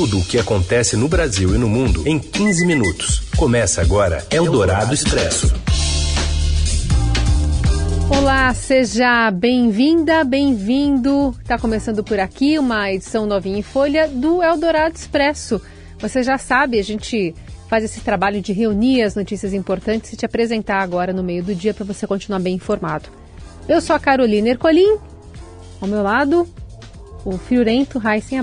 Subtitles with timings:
[0.00, 3.20] Tudo o que acontece no Brasil e no mundo em 15 minutos.
[3.36, 5.52] Começa agora Eldorado Expresso.
[8.08, 11.36] Olá, seja bem-vinda, bem-vindo.
[11.42, 15.60] Está começando por aqui uma edição novinha em folha do Eldorado Expresso.
[15.98, 17.34] Você já sabe, a gente
[17.68, 21.54] faz esse trabalho de reunir as notícias importantes e te apresentar agora no meio do
[21.54, 23.10] dia para você continuar bem informado.
[23.68, 24.96] Eu sou a Carolina Ercolim,
[25.78, 26.48] ao meu lado,
[27.22, 28.40] o friorento Raíssen.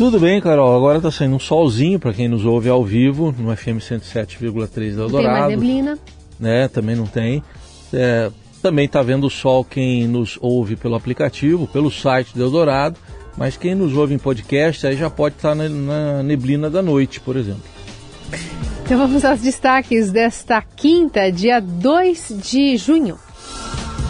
[0.00, 0.74] Tudo bem, Carol.
[0.74, 5.02] Agora está saindo um solzinho para quem nos ouve ao vivo no FM 107,3 da
[5.02, 5.10] Eldorado.
[5.10, 5.98] Tem mais neblina.
[6.38, 7.44] Né, também não tem.
[7.92, 8.30] É,
[8.62, 12.98] também está vendo o sol quem nos ouve pelo aplicativo, pelo site do Eldorado,
[13.36, 16.80] mas quem nos ouve em podcast aí já pode estar tá na, na neblina da
[16.80, 17.64] noite, por exemplo.
[18.82, 23.18] Então vamos aos destaques desta quinta, dia 2 de junho.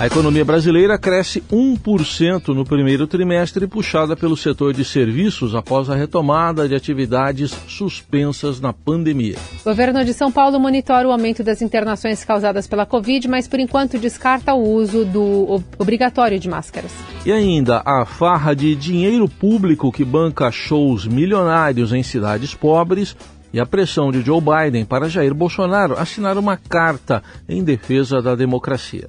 [0.01, 5.95] A economia brasileira cresce 1% no primeiro trimestre, puxada pelo setor de serviços após a
[5.95, 9.37] retomada de atividades suspensas na pandemia.
[9.61, 13.61] O governo de São Paulo monitora o aumento das internações causadas pela Covid, mas por
[13.61, 16.93] enquanto descarta o uso do obrigatório de máscaras.
[17.27, 23.15] E ainda a farra de dinheiro público que banca shows milionários em cidades pobres
[23.53, 28.35] e a pressão de Joe Biden para Jair Bolsonaro assinar uma carta em defesa da
[28.35, 29.09] democracia.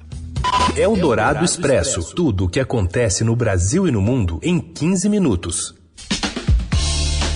[0.74, 2.14] Eldorado Expresso.
[2.14, 5.74] Tudo o que acontece no Brasil e no mundo em 15 minutos.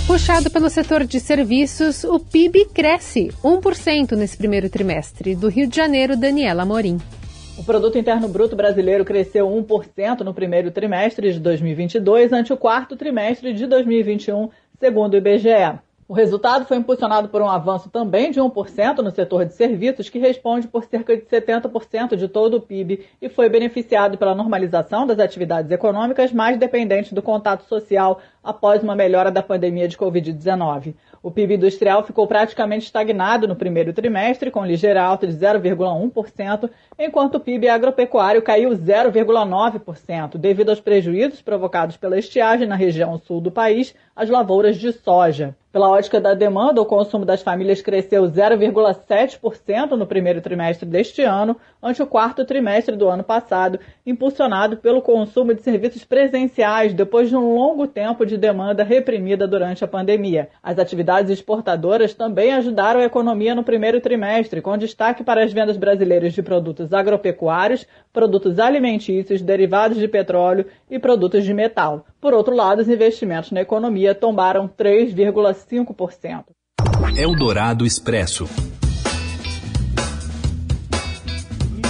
[0.06, 5.34] Puxado pelo setor de serviços, o PIB cresce 1% nesse primeiro trimestre.
[5.34, 6.96] Do Rio de Janeiro, Daniela Morim.
[7.58, 12.96] O produto interno bruto brasileiro cresceu 1% no primeiro trimestre de 2022 ante o quarto
[12.96, 14.48] trimestre de 2021,
[14.80, 15.78] segundo o IBGE.
[16.08, 20.20] O resultado foi impulsionado por um avanço também de 1% no setor de serviços, que
[20.20, 25.18] responde por cerca de 70% de todo o PIB e foi beneficiado pela normalização das
[25.18, 30.94] atividades econômicas mais dependentes do contato social após uma melhora da pandemia de Covid-19.
[31.26, 37.34] O PIB industrial ficou praticamente estagnado no primeiro trimestre, com ligeira alta de 0,1%, enquanto
[37.34, 43.50] o PIB agropecuário caiu 0,9%, devido aos prejuízos provocados pela estiagem na região sul do
[43.50, 45.56] país às lavouras de soja.
[45.72, 51.54] Pela ótica da demanda, o consumo das famílias cresceu 0,7% no primeiro trimestre deste ano,
[51.82, 57.36] ante o quarto trimestre do ano passado, impulsionado pelo consumo de serviços presenciais depois de
[57.36, 60.48] um longo tempo de demanda reprimida durante a pandemia.
[60.62, 65.76] As atividades exportadoras também ajudaram a economia no primeiro trimestre, com destaque para as vendas
[65.76, 72.06] brasileiras de produtos agropecuários, produtos alimentícios, derivados de petróleo e produtos de metal.
[72.20, 76.44] Por outro lado, os investimentos na economia tombaram 3,5%.
[77.16, 78.48] Eldorado Expresso.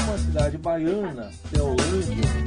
[0.06, 2.45] Uma cidade baiana, Teolândia,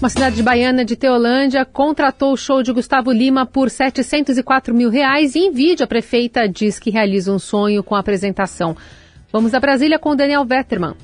[0.00, 5.34] uma cidade baiana de Teolândia contratou o show de Gustavo Lima por 704 mil reais
[5.34, 8.76] e em vídeo a prefeita diz que realiza um sonho com a apresentação.
[9.32, 10.94] Vamos a Brasília com Daniel Vetterman.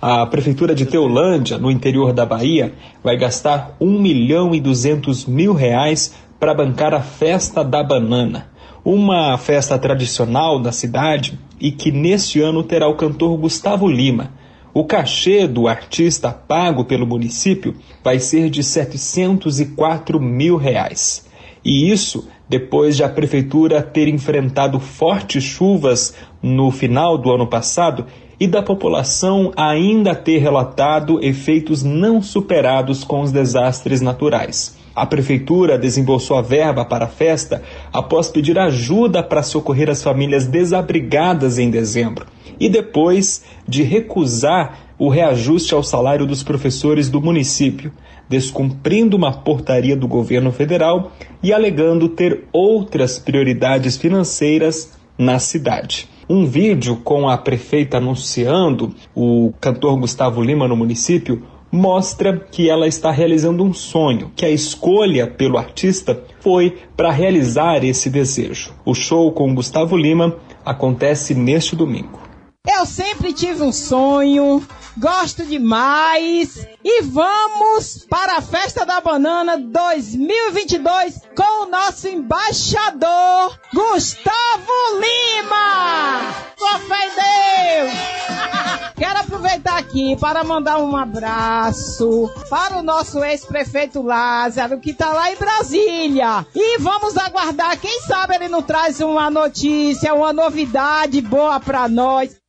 [0.00, 2.72] A Prefeitura de Teolândia, no interior da Bahia,
[3.04, 8.48] vai gastar 1 milhão e 200 mil reais para bancar a Festa da Banana,
[8.84, 14.41] uma festa tradicional da cidade e que neste ano terá o cantor Gustavo Lima.
[14.74, 21.26] O cachê do artista pago pelo município vai ser de 704 mil reais.
[21.62, 28.06] E isso depois de a prefeitura ter enfrentado fortes chuvas no final do ano passado
[28.40, 34.78] e da população ainda ter relatado efeitos não superados com os desastres naturais.
[34.96, 37.62] A prefeitura desembolsou a verba para a festa
[37.92, 42.24] após pedir ajuda para socorrer as famílias desabrigadas em dezembro
[42.58, 47.92] e depois de recusar o reajuste ao salário dos professores do município,
[48.28, 56.08] descumprindo uma portaria do governo federal e alegando ter outras prioridades financeiras na cidade.
[56.28, 62.86] Um vídeo com a prefeita anunciando o cantor Gustavo Lima no município mostra que ela
[62.86, 68.72] está realizando um sonho, que a escolha pelo artista foi para realizar esse desejo.
[68.84, 72.20] O show com Gustavo Lima acontece neste domingo.
[72.64, 74.64] Eu sempre tive um sonho,
[74.96, 84.72] gosto demais e vamos para a Festa da Banana 2022 com o nosso embaixador Gustavo
[84.94, 86.20] Lima.
[86.56, 88.92] Com fé em Deus!
[88.96, 95.32] Quero aproveitar aqui para mandar um abraço para o nosso ex-prefeito Lázaro, que está lá
[95.32, 96.46] em Brasília.
[96.54, 102.40] E vamos aguardar, quem sabe ele não traz uma notícia, uma novidade boa para nós.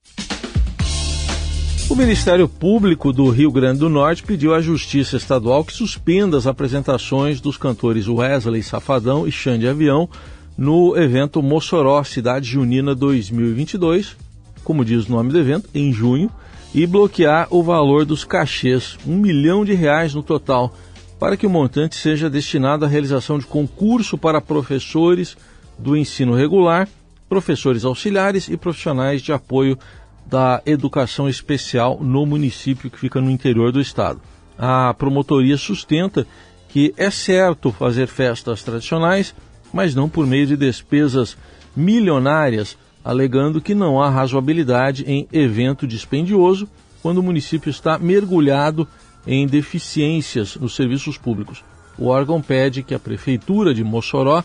[1.94, 6.48] O Ministério Público do Rio Grande do Norte pediu à Justiça Estadual que suspenda as
[6.48, 10.10] apresentações dos cantores Wesley Safadão e Xande Avião
[10.58, 14.18] no evento Mossoró Cidade Junina 2022,
[14.64, 16.32] como diz o nome do evento, em junho,
[16.74, 20.76] e bloquear o valor dos cachês, um milhão de reais no total,
[21.20, 25.38] para que o montante seja destinado à realização de concurso para professores
[25.78, 26.90] do ensino regular,
[27.30, 29.78] professores auxiliares e profissionais de apoio
[30.26, 34.22] da educação especial no município que fica no interior do estado.
[34.58, 36.26] A promotoria sustenta
[36.70, 39.36] que é certo fazer festas tradicionais,
[39.72, 41.38] mas não por meio de despesas
[41.76, 46.68] milionárias, alegando que não há razoabilidade em evento dispendioso
[47.02, 48.88] quando o município está mergulhado
[49.28, 51.64] em deficiências nos serviços públicos.
[51.98, 54.44] O órgão pede que a Prefeitura de Mossoró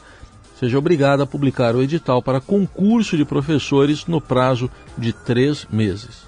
[0.59, 6.27] seja obrigada a publicar o edital para concurso de professores no prazo de três meses.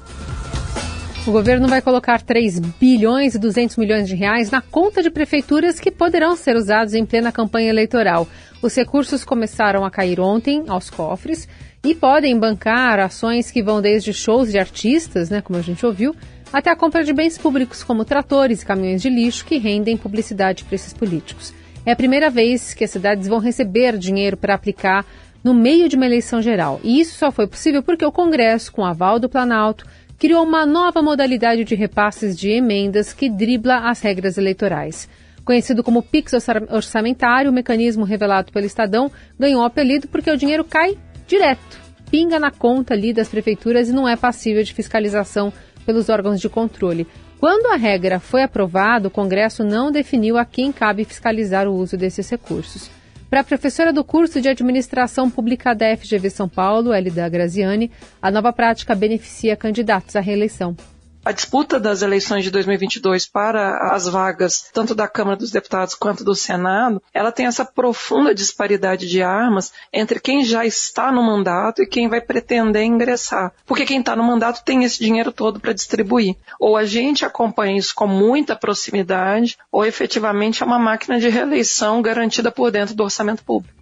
[1.26, 5.78] O governo vai colocar 3 bilhões e 200 milhões de reais na conta de prefeituras
[5.78, 8.26] que poderão ser usados em plena campanha eleitoral.
[8.62, 11.46] Os recursos começaram a cair ontem aos cofres
[11.84, 16.16] e podem bancar ações que vão desde shows de artistas, né, como a gente ouviu,
[16.50, 20.64] até a compra de bens públicos como tratores e caminhões de lixo que rendem publicidade
[20.64, 21.52] para esses políticos.
[21.84, 25.04] É a primeira vez que as cidades vão receber dinheiro para aplicar
[25.42, 26.78] no meio de uma eleição geral.
[26.84, 29.86] E isso só foi possível porque o Congresso, com aval do Planalto,
[30.18, 35.08] criou uma nova modalidade de repasses de emendas que dribla as regras eleitorais.
[35.42, 36.34] Conhecido como PIX
[36.70, 41.80] orçamentário, o mecanismo revelado pelo Estadão ganhou o apelido porque o dinheiro cai direto,
[42.10, 45.50] pinga na conta ali das prefeituras e não é passível de fiscalização
[45.86, 47.06] pelos órgãos de controle.
[47.40, 51.96] Quando a regra foi aprovada, o Congresso não definiu a quem cabe fiscalizar o uso
[51.96, 52.90] desses recursos.
[53.30, 57.90] Para a professora do curso de Administração Pública da FGV São Paulo, Elida Graziani,
[58.20, 60.76] a nova prática beneficia candidatos à reeleição
[61.24, 66.24] a disputa das eleições de 2022 para as vagas tanto da Câmara dos Deputados quanto
[66.24, 71.82] do Senado, ela tem essa profunda disparidade de armas entre quem já está no mandato
[71.82, 73.52] e quem vai pretender ingressar.
[73.66, 76.36] Porque quem está no mandato tem esse dinheiro todo para distribuir.
[76.58, 82.00] Ou a gente acompanha isso com muita proximidade, ou efetivamente é uma máquina de reeleição
[82.00, 83.79] garantida por dentro do orçamento público.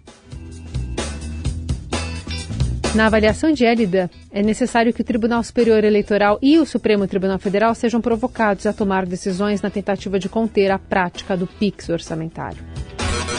[2.95, 7.37] Na avaliação de Élida, é necessário que o Tribunal Superior Eleitoral e o Supremo Tribunal
[7.37, 12.57] Federal sejam provocados a tomar decisões na tentativa de conter a prática do PIX orçamentário.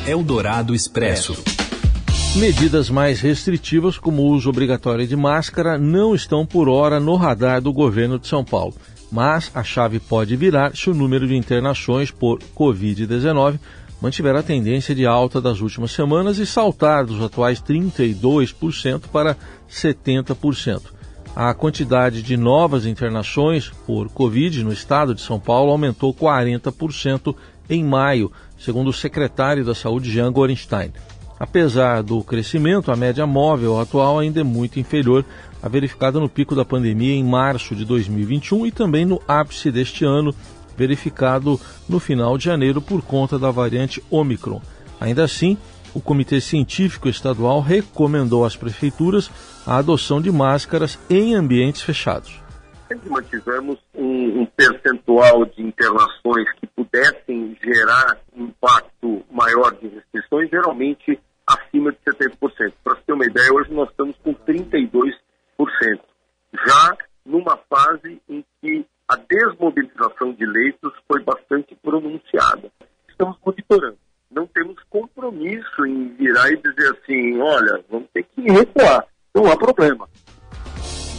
[0.07, 1.43] Eldorado Expresso.
[2.37, 7.61] Medidas mais restritivas, como o uso obrigatório de máscara, não estão por hora no radar
[7.61, 8.75] do governo de São Paulo.
[9.11, 13.59] Mas a chave pode virar se o número de internações por Covid-19
[14.01, 19.37] mantiver a tendência de alta das últimas semanas e saltar dos atuais 32% para
[19.71, 20.83] 70%.
[21.35, 27.35] A quantidade de novas internações por Covid no estado de São Paulo aumentou 40%
[27.69, 30.93] em maio, segundo o secretário da Saúde, Jean Gorenstein.
[31.39, 35.25] Apesar do crescimento, a média móvel atual ainda é muito inferior
[35.63, 40.05] à verificada no pico da pandemia em março de 2021 e também no ápice deste
[40.05, 40.35] ano,
[40.81, 44.63] verificado no final de janeiro por conta da variante Omicron.
[44.99, 45.59] Ainda assim,
[45.95, 49.31] o Comitê Científico Estadual recomendou às prefeituras
[49.67, 52.41] a adoção de máscaras em ambientes fechados.
[52.89, 61.21] Se mantivermos um, um percentual de internações que pudessem gerar impacto maior de restrições, geralmente
[61.47, 62.73] acima de 70%.
[62.83, 65.13] Para você ter uma ideia, hoje nós estamos com 32%.
[66.67, 72.71] Já numa fase em que a desmobilização de leitos foi bastante pronunciada.
[73.09, 73.99] Estamos monitorando.
[74.31, 76.97] Não temos compromisso em virar e dizer
[77.41, 79.05] olha, vamos ter que recuar.
[79.35, 80.09] Não há problema.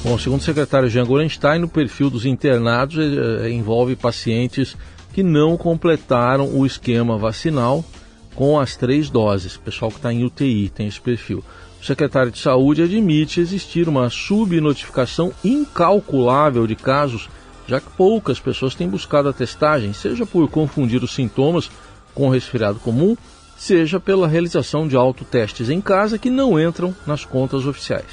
[0.04, 4.76] Bom, segundo o secretário Jean Gorenstein, o perfil dos internados eh, eh, envolve pacientes
[5.14, 7.86] que não completaram o esquema vacinal
[8.36, 9.58] com as três doses.
[9.58, 11.44] Pessoal que está em UTI tem esse perfil.
[11.80, 17.30] O secretário de Saúde admite existir uma subnotificação incalculável de casos
[17.68, 21.72] já que poucas pessoas têm buscado a testagem, seja por confundir os sintomas
[22.14, 23.16] com o resfriado comum,
[23.62, 28.08] seja pela realização de autotestes em casa que não entram nas contas oficiais.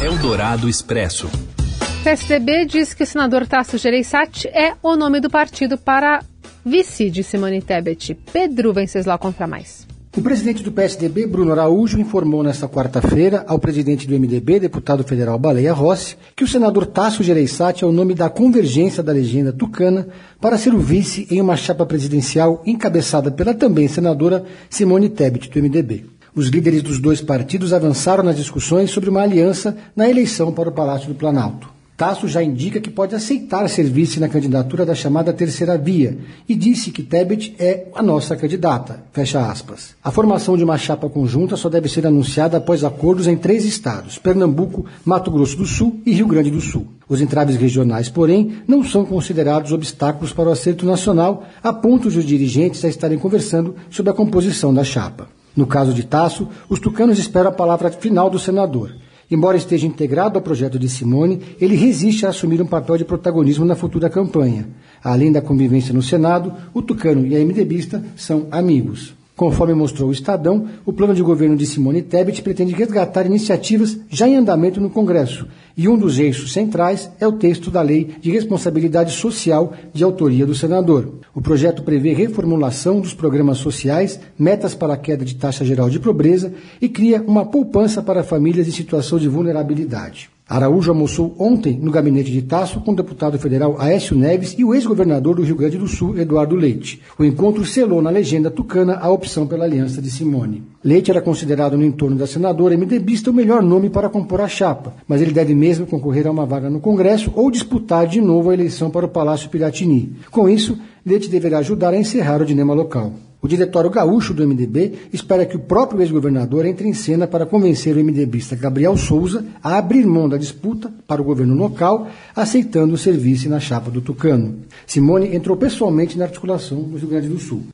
[0.00, 1.26] Eldorado Expresso.
[1.26, 6.22] O PSDB diz que o senador Tasso Gereissati é o nome do partido para
[6.64, 8.14] vice de Simone Tebet.
[8.32, 9.84] Pedro Venceslau contra mais.
[10.14, 15.38] O presidente do PSDB, Bruno Araújo, informou nesta quarta-feira ao presidente do MDB, deputado federal
[15.38, 20.06] Baleia Rossi, que o senador Tasso Gereissati é o nome da convergência da legenda tucana
[20.38, 25.62] para ser o vice em uma chapa presidencial encabeçada pela também senadora Simone Tebet, do
[25.62, 26.04] MDB.
[26.34, 30.72] Os líderes dos dois partidos avançaram nas discussões sobre uma aliança na eleição para o
[30.72, 31.81] Palácio do Planalto.
[32.02, 36.18] Tasso já indica que pode aceitar ser vice na candidatura da chamada terceira via
[36.48, 39.04] e disse que Tebet é a nossa candidata.
[39.12, 39.94] Fecha aspas.
[40.02, 44.18] A formação de uma chapa conjunta só deve ser anunciada após acordos em três estados:
[44.18, 46.88] Pernambuco, Mato Grosso do Sul e Rio Grande do Sul.
[47.08, 52.18] Os entraves regionais, porém, não são considerados obstáculos para o acerto nacional, a ponto de
[52.18, 55.28] os dirigentes já estarem conversando sobre a composição da chapa.
[55.54, 58.90] No caso de Tasso, os tucanos esperam a palavra final do senador.
[59.30, 63.64] Embora esteja integrado ao projeto de Simone, ele resiste a assumir um papel de protagonismo
[63.64, 64.68] na futura campanha.
[65.02, 69.14] Além da convivência no Senado, o tucano e a MDBista são amigos.
[69.42, 74.28] Conforme mostrou o Estadão, o plano de governo de Simone Tebet pretende resgatar iniciativas já
[74.28, 78.30] em andamento no Congresso, e um dos eixos centrais é o texto da Lei de
[78.30, 81.14] Responsabilidade Social de autoria do senador.
[81.34, 85.98] O projeto prevê reformulação dos programas sociais, metas para a queda de taxa geral de
[85.98, 90.30] pobreza e cria uma poupança para famílias em situação de vulnerabilidade.
[90.48, 94.74] Araújo almoçou ontem no gabinete de Tasso com o deputado federal Aécio Neves e o
[94.74, 97.00] ex-governador do Rio Grande do Sul, Eduardo Leite.
[97.18, 100.62] O encontro selou na legenda tucana a opção pela aliança de Simone.
[100.84, 104.94] Leite era considerado no entorno da senadora MDBista o melhor nome para compor a chapa,
[105.06, 108.54] mas ele deve mesmo concorrer a uma vaga no Congresso ou disputar de novo a
[108.54, 110.16] eleição para o Palácio Piratini.
[110.30, 113.12] Com isso, Leite deverá ajudar a encerrar o dilema local.
[113.42, 117.96] O diretório gaúcho do MDB espera que o próprio ex-governador entre em cena para convencer
[117.96, 122.98] o MDBista Gabriel Souza a abrir mão da disputa para o governo local, aceitando o
[122.98, 124.60] serviço na chapa do Tucano.
[124.86, 127.64] Simone entrou pessoalmente na articulação no Rio Grande do Sul.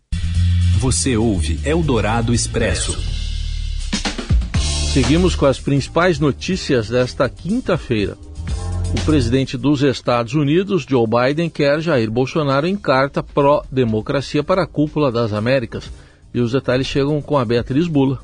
[0.79, 2.97] Você ouve Eldorado Expresso.
[4.95, 8.17] Seguimos com as principais notícias desta quinta-feira.
[8.97, 14.67] O presidente dos Estados Unidos, Joe Biden, quer Jair Bolsonaro em carta pró-democracia para a
[14.67, 15.91] cúpula das Américas.
[16.33, 18.19] E os detalhes chegam com a Beatriz Bula.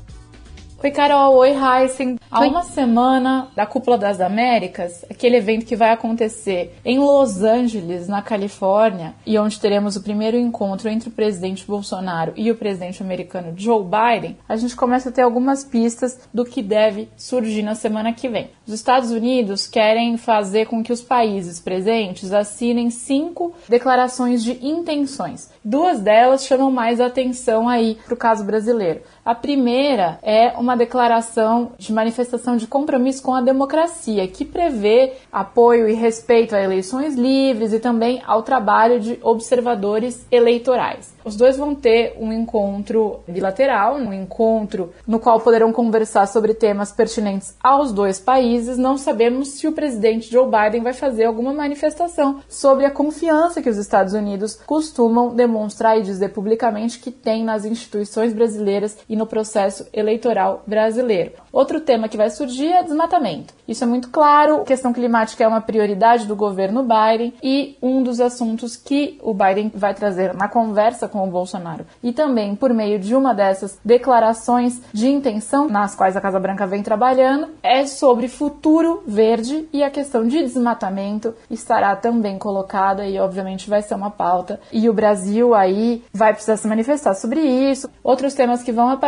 [0.85, 1.33] Oi, Carol.
[1.37, 2.19] Oi, Heisen.
[2.29, 8.07] Há uma semana da Cúpula das Américas, aquele evento que vai acontecer em Los Angeles,
[8.07, 13.01] na Califórnia, e onde teremos o primeiro encontro entre o presidente Bolsonaro e o presidente
[13.01, 17.73] americano Joe Biden, a gente começa a ter algumas pistas do que deve surgir na
[17.73, 18.51] semana que vem.
[18.67, 25.49] Os Estados Unidos querem fazer com que os países presentes assinem cinco declarações de intenções.
[25.63, 29.01] Duas delas chamam mais atenção aí para o caso brasileiro.
[29.25, 35.89] A primeira é uma declaração de manifestação de compromisso com a democracia, que prevê apoio
[35.89, 41.15] e respeito a eleições livres e também ao trabalho de observadores eleitorais.
[41.25, 46.91] Os dois vão ter um encontro bilateral, um encontro no qual poderão conversar sobre temas
[46.91, 48.77] pertinentes aos dois países.
[48.77, 53.71] Não sabemos se o presidente Joe Biden vai fazer alguma manifestação sobre a confiança que
[53.71, 59.25] os Estados Unidos costumam demonstrar e dizer publicamente que tem nas instituições brasileiras e no
[59.25, 61.31] processo eleitoral brasileiro.
[61.51, 63.53] Outro tema que vai surgir é desmatamento.
[63.67, 68.03] Isso é muito claro, a questão climática é uma prioridade do governo Biden e um
[68.03, 71.85] dos assuntos que o Biden vai trazer na conversa com o Bolsonaro.
[72.03, 76.67] E também por meio de uma dessas declarações de intenção nas quais a Casa Branca
[76.67, 83.17] vem trabalhando, é sobre futuro verde e a questão de desmatamento estará também colocada e
[83.17, 84.59] obviamente vai ser uma pauta.
[84.71, 87.89] E o Brasil aí vai precisar se manifestar sobre isso.
[88.03, 89.04] Outros temas que vão aparecer: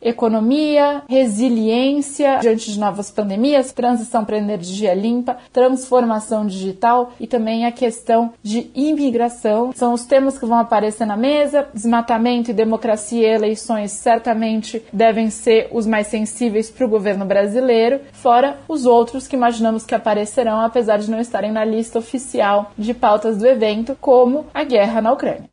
[0.00, 7.72] economia, resiliência diante de novas pandemias, transição para energia limpa, transformação digital e também a
[7.72, 9.72] questão de imigração.
[9.74, 11.68] São os temas que vão aparecer na mesa.
[11.74, 18.00] Desmatamento e democracia e eleições certamente devem ser os mais sensíveis para o governo brasileiro,
[18.12, 22.94] fora os outros que imaginamos que aparecerão, apesar de não estarem na lista oficial de
[22.94, 25.48] pautas do evento, como a guerra na Ucrânia.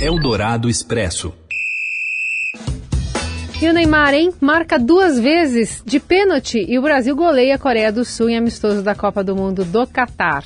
[0.00, 1.32] Eldorado Expresso.
[3.60, 4.32] E o Neymar, hein?
[4.40, 8.82] Marca duas vezes de pênalti e o Brasil goleia a Coreia do Sul em amistoso
[8.82, 10.44] da Copa do Mundo do Catar.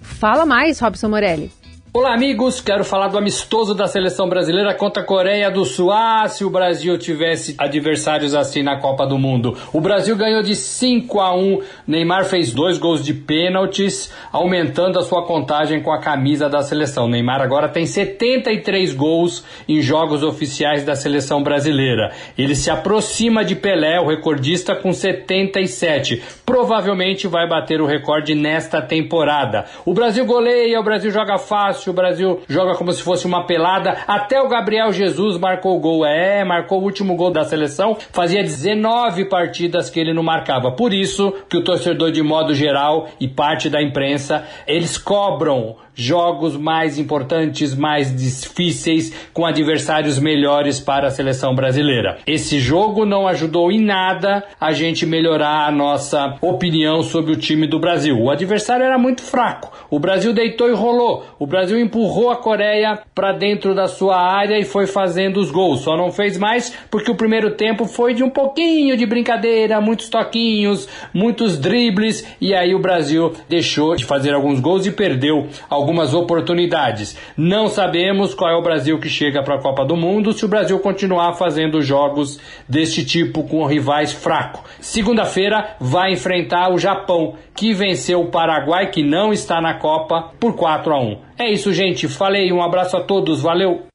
[0.00, 1.50] Fala mais, Robson Morelli.
[1.98, 2.60] Olá, amigos.
[2.60, 5.90] Quero falar do amistoso da seleção brasileira contra a Coreia do Sul.
[5.90, 9.56] Ah, se o Brasil tivesse adversários assim na Copa do Mundo.
[9.72, 11.62] O Brasil ganhou de 5 a 1.
[11.86, 17.08] Neymar fez dois gols de pênaltis, aumentando a sua contagem com a camisa da seleção.
[17.08, 22.12] Neymar agora tem 73 gols em jogos oficiais da seleção brasileira.
[22.36, 26.22] Ele se aproxima de Pelé, o recordista, com 77.
[26.44, 29.64] Provavelmente vai bater o recorde nesta temporada.
[29.86, 33.96] O Brasil goleia, o Brasil joga fácil o Brasil joga como se fosse uma pelada.
[34.06, 36.04] Até o Gabriel Jesus marcou o gol.
[36.04, 37.96] É, marcou o último gol da seleção.
[38.12, 40.72] Fazia 19 partidas que ele não marcava.
[40.72, 46.56] Por isso que o torcedor, de modo geral, e parte da imprensa, eles cobram jogos
[46.56, 52.18] mais importantes, mais difíceis, com adversários melhores para a seleção brasileira.
[52.26, 57.66] Esse jogo não ajudou em nada a gente melhorar a nossa opinião sobre o time
[57.66, 58.18] do Brasil.
[58.20, 59.72] O adversário era muito fraco.
[59.90, 61.24] O Brasil deitou e rolou.
[61.38, 65.80] O Brasil empurrou a Coreia para dentro da sua área e foi fazendo os gols.
[65.80, 70.08] Só não fez mais porque o primeiro tempo foi de um pouquinho de brincadeira, muitos
[70.08, 75.48] toquinhos, muitos dribles e aí o Brasil deixou de fazer alguns gols e perdeu
[75.86, 77.16] algumas oportunidades.
[77.36, 80.48] Não sabemos qual é o Brasil que chega para a Copa do Mundo se o
[80.48, 84.62] Brasil continuar fazendo jogos deste tipo com rivais fracos.
[84.80, 90.56] Segunda-feira vai enfrentar o Japão, que venceu o Paraguai, que não está na Copa, por
[90.56, 91.18] 4 a 1.
[91.38, 92.08] É isso, gente.
[92.08, 93.86] Falei, um abraço a todos, valeu.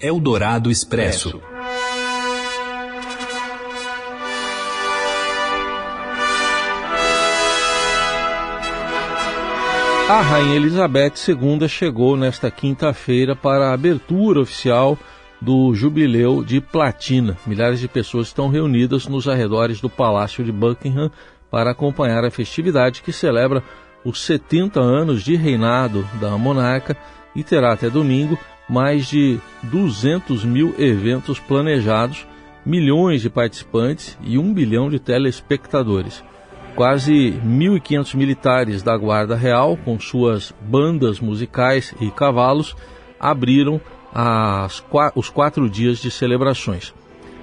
[0.00, 1.42] Eldorado Expresso.
[10.10, 14.98] A Rainha Elizabeth II chegou nesta quinta-feira para a abertura oficial
[15.40, 17.38] do Jubileu de Platina.
[17.46, 21.12] Milhares de pessoas estão reunidas nos arredores do Palácio de Buckingham
[21.48, 23.62] para acompanhar a festividade que celebra
[24.04, 26.96] os 70 anos de reinado da monarca
[27.32, 28.36] e terá até domingo
[28.68, 32.26] mais de 200 mil eventos planejados,
[32.66, 36.20] milhões de participantes e um bilhão de telespectadores.
[36.74, 42.74] Quase 1.500 militares da Guarda Real, com suas bandas musicais e cavalos,
[43.18, 43.80] abriram
[44.14, 44.82] as,
[45.14, 46.94] os quatro dias de celebrações.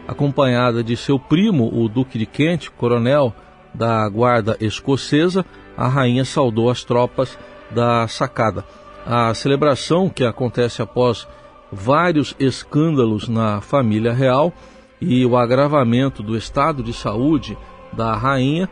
[0.07, 3.33] Acompanhada de seu primo, o Duque de Kent, coronel
[3.73, 7.37] da Guarda Escocesa, a rainha saudou as tropas
[7.69, 8.65] da sacada.
[9.05, 11.27] A celebração, que acontece após
[11.71, 14.51] vários escândalos na família real
[14.99, 17.57] e o agravamento do estado de saúde
[17.93, 18.69] da rainha,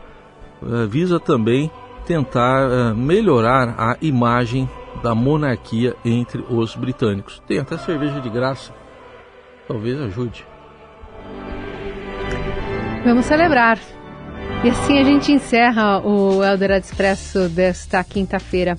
[0.88, 1.70] visa também
[2.06, 4.68] tentar eh, melhorar a imagem
[5.02, 7.42] da monarquia entre os britânicos.
[7.46, 8.72] Tem até cerveja de graça.
[9.68, 10.46] Talvez ajude.
[13.04, 13.78] Vamos celebrar.
[14.64, 18.78] E assim a gente encerra o Eldorado Expresso desta quinta-feira.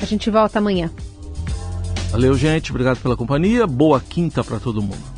[0.00, 0.90] A gente volta amanhã.
[2.10, 2.70] Valeu, gente.
[2.70, 3.66] Obrigado pela companhia.
[3.66, 5.17] Boa quinta para todo mundo.